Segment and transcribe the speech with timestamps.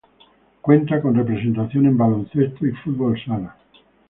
[0.61, 3.55] Cuenta con representación en baloncesto y fútbol sala.